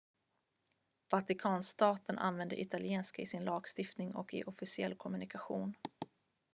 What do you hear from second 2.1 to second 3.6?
använder italienska i sin